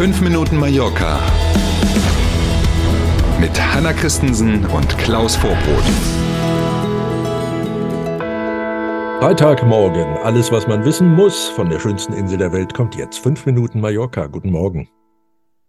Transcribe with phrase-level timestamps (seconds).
[0.00, 1.20] 5 Minuten Mallorca
[3.38, 5.84] mit Hanna Christensen und Klaus Vorbrot.
[9.20, 10.16] Freitagmorgen.
[10.22, 13.18] Alles, was man wissen muss von der schönsten Insel der Welt, kommt jetzt.
[13.18, 14.26] 5 Minuten Mallorca.
[14.28, 14.88] Guten Morgen.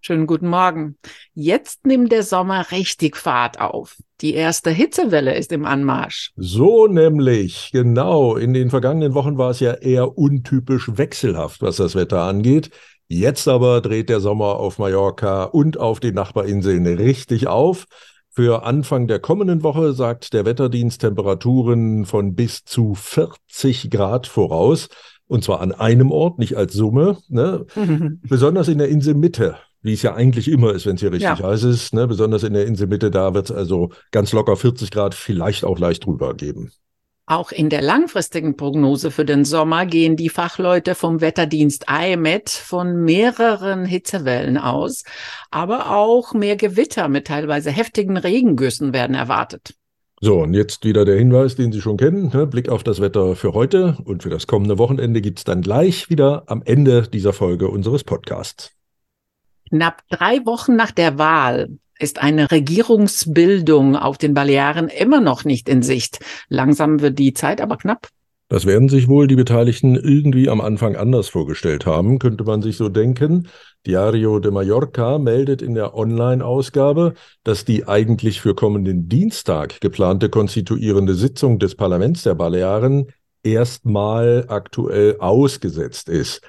[0.00, 0.96] Schönen guten Morgen.
[1.34, 3.96] Jetzt nimmt der Sommer richtig Fahrt auf.
[4.20, 6.30] Die erste Hitzewelle ist im Anmarsch.
[6.36, 8.36] So nämlich, genau.
[8.36, 12.70] In den vergangenen Wochen war es ja eher untypisch wechselhaft, was das Wetter angeht.
[13.12, 17.86] Jetzt aber dreht der Sommer auf Mallorca und auf den Nachbarinseln richtig auf.
[18.30, 24.88] Für Anfang der kommenden Woche sagt der Wetterdienst Temperaturen von bis zu 40 Grad voraus.
[25.26, 27.18] Und zwar an einem Ort, nicht als Summe.
[27.28, 27.66] Ne?
[28.22, 31.42] Besonders in der Inselmitte wie es ja eigentlich immer ist, wenn es hier richtig ja.
[31.42, 31.94] heiß ist.
[31.94, 32.06] Ne?
[32.06, 36.04] Besonders in der Inselmitte, da wird es also ganz locker 40 Grad, vielleicht auch leicht
[36.04, 36.70] drüber geben.
[37.30, 43.04] Auch in der langfristigen Prognose für den Sommer gehen die Fachleute vom Wetterdienst IMET von
[43.04, 45.04] mehreren Hitzewellen aus,
[45.52, 49.74] aber auch mehr Gewitter mit teilweise heftigen Regengüssen werden erwartet.
[50.20, 52.32] So, und jetzt wieder der Hinweis, den Sie schon kennen.
[52.34, 52.48] Ne?
[52.48, 56.10] Blick auf das Wetter für heute und für das kommende Wochenende gibt es dann gleich
[56.10, 58.72] wieder am Ende dieser Folge unseres Podcasts.
[59.68, 65.68] Knapp drei Wochen nach der Wahl ist eine Regierungsbildung auf den Balearen immer noch nicht
[65.68, 66.20] in Sicht.
[66.48, 68.08] Langsam wird die Zeit aber knapp.
[68.48, 72.76] Das werden sich wohl die Beteiligten irgendwie am Anfang anders vorgestellt haben, könnte man sich
[72.76, 73.46] so denken.
[73.86, 81.14] Diario de Mallorca meldet in der Online-Ausgabe, dass die eigentlich für kommenden Dienstag geplante konstituierende
[81.14, 83.06] Sitzung des Parlaments der Balearen
[83.44, 86.40] erstmal aktuell ausgesetzt ist.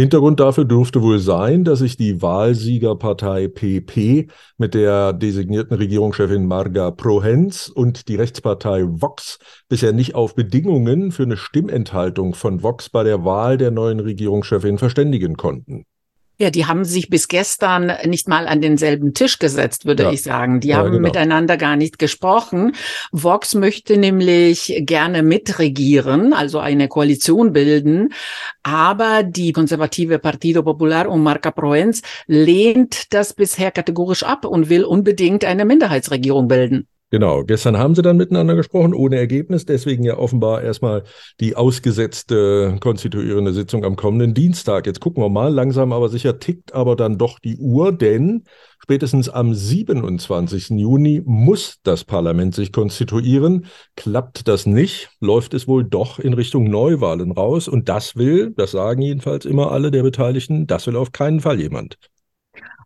[0.00, 6.90] Hintergrund dafür dürfte wohl sein, dass sich die Wahlsiegerpartei PP mit der designierten Regierungschefin Marga
[6.90, 13.04] Prohens und die Rechtspartei Vox bisher nicht auf Bedingungen für eine Stimmenthaltung von Vox bei
[13.04, 15.84] der Wahl der neuen Regierungschefin verständigen konnten.
[16.40, 20.12] Ja, die haben sich bis gestern nicht mal an denselben Tisch gesetzt, würde ja.
[20.12, 20.60] ich sagen.
[20.60, 21.02] Die ja, haben genau.
[21.02, 22.72] miteinander gar nicht gesprochen.
[23.12, 28.14] Vox möchte nämlich gerne mitregieren, also eine Koalition bilden.
[28.62, 34.84] Aber die konservative Partido Popular um Marca Proenz lehnt das bisher kategorisch ab und will
[34.84, 36.88] unbedingt eine Minderheitsregierung bilden.
[37.12, 39.66] Genau, gestern haben sie dann miteinander gesprochen, ohne Ergebnis.
[39.66, 41.02] Deswegen ja offenbar erstmal
[41.40, 44.86] die ausgesetzte konstituierende Sitzung am kommenden Dienstag.
[44.86, 48.44] Jetzt gucken wir mal, langsam aber sicher tickt aber dann doch die Uhr, denn
[48.80, 50.70] spätestens am 27.
[50.78, 53.66] Juni muss das Parlament sich konstituieren.
[53.96, 57.66] Klappt das nicht, läuft es wohl doch in Richtung Neuwahlen raus.
[57.66, 61.60] Und das will, das sagen jedenfalls immer alle der Beteiligten, das will auf keinen Fall
[61.60, 61.98] jemand.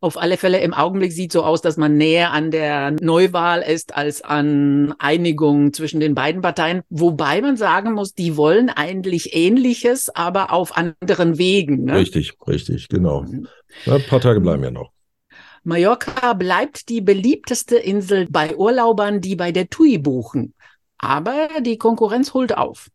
[0.05, 3.97] Auf alle Fälle im Augenblick sieht so aus, dass man näher an der Neuwahl ist
[3.97, 6.83] als an Einigung zwischen den beiden Parteien.
[6.91, 11.85] Wobei man sagen muss, die wollen eigentlich Ähnliches, aber auf anderen Wegen.
[11.85, 11.97] Ne?
[11.97, 13.23] Richtig, richtig, genau.
[13.23, 13.49] Mhm.
[13.87, 14.91] ein paar Tage bleiben ja noch.
[15.63, 20.53] Mallorca bleibt die beliebteste Insel bei Urlaubern, die bei der TUI buchen.
[20.99, 22.91] Aber die Konkurrenz holt auf.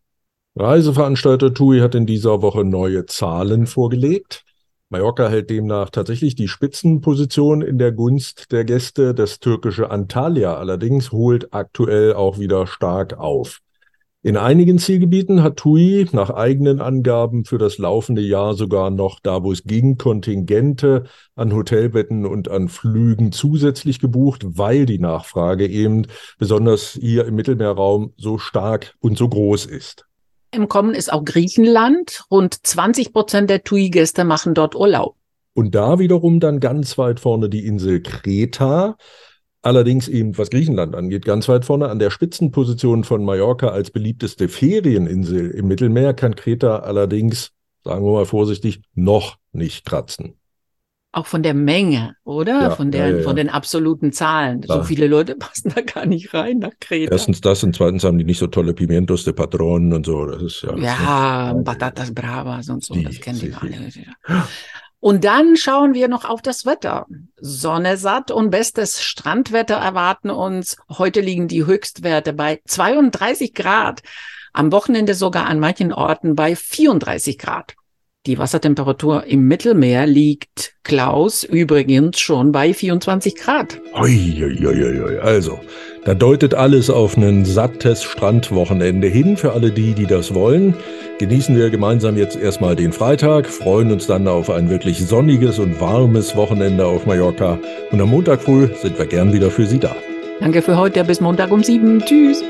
[0.56, 4.46] Reiseveranstalter TUI hat in dieser Woche neue Zahlen vorgelegt.
[4.92, 9.14] Mallorca hält demnach tatsächlich die Spitzenposition in der Gunst der Gäste.
[9.14, 13.60] Das türkische Antalya allerdings holt aktuell auch wieder stark auf.
[14.24, 19.44] In einigen Zielgebieten hat TUI nach eigenen Angaben für das laufende Jahr sogar noch, da
[19.44, 21.04] wo es ging, Kontingente
[21.36, 26.08] an Hotelbetten und an Flügen zusätzlich gebucht, weil die Nachfrage eben
[26.40, 30.09] besonders hier im Mittelmeerraum so stark und so groß ist.
[30.52, 32.24] Im Kommen ist auch Griechenland.
[32.32, 35.16] Rund 20 Prozent der TUI-Gäste machen dort Urlaub.
[35.54, 38.98] Und da wiederum dann ganz weit vorne die Insel Kreta.
[39.62, 44.48] Allerdings eben, was Griechenland angeht, ganz weit vorne an der Spitzenposition von Mallorca als beliebteste
[44.48, 47.52] Ferieninsel im Mittelmeer kann Kreta allerdings,
[47.84, 50.39] sagen wir mal vorsichtig, noch nicht kratzen.
[51.12, 52.62] Auch von der Menge, oder?
[52.62, 54.62] Ja, von, der, ja, ja, von den absoluten Zahlen.
[54.62, 57.12] So viele Leute passen da gar nicht rein nach Kreta.
[57.12, 60.26] Erstens das und zweitens haben die nicht so tolle Pimientos de Patronen und so.
[60.28, 60.78] Das ist ja.
[60.78, 63.92] Ja, Batatas Bravas und so, die, das kennen die alle.
[65.00, 67.08] Und dann schauen wir noch auf das Wetter.
[67.38, 70.78] Sonne satt und bestes Strandwetter erwarten uns.
[70.90, 74.02] Heute liegen die Höchstwerte bei 32 Grad.
[74.52, 77.76] Am Wochenende sogar an manchen Orten bei 34 Grad.
[78.26, 83.80] Die Wassertemperatur im Mittelmeer liegt, Klaus, übrigens schon bei 24 Grad.
[83.96, 85.20] Uiuiuiui.
[85.20, 85.62] Also,
[86.04, 90.74] da deutet alles auf ein sattes Strandwochenende hin für alle die, die das wollen.
[91.20, 95.80] Genießen wir gemeinsam jetzt erstmal den Freitag, freuen uns dann auf ein wirklich sonniges und
[95.80, 97.58] warmes Wochenende auf Mallorca.
[97.92, 99.96] Und am Montag früh sind wir gern wieder für Sie da.
[100.42, 102.04] Danke für heute, bis Montag um sieben.
[102.04, 102.44] Tschüss.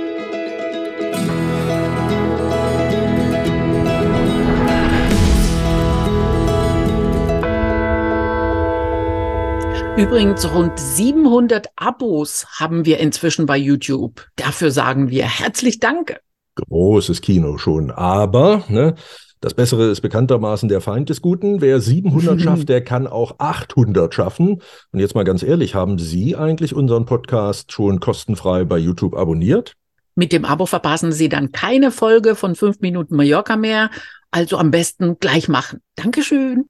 [9.99, 14.25] Übrigens, rund 700 Abos haben wir inzwischen bei YouTube.
[14.37, 16.21] Dafür sagen wir herzlich Danke.
[16.55, 17.91] Großes Kino schon.
[17.91, 18.95] Aber ne,
[19.41, 21.59] das Bessere ist bekanntermaßen der Feind des Guten.
[21.59, 24.61] Wer 700 schafft, der kann auch 800 schaffen.
[24.93, 29.73] Und jetzt mal ganz ehrlich, haben Sie eigentlich unseren Podcast schon kostenfrei bei YouTube abonniert?
[30.15, 33.89] Mit dem Abo verpassen Sie dann keine Folge von 5 Minuten Mallorca mehr.
[34.31, 35.81] Also am besten gleich machen.
[35.97, 36.69] Dankeschön.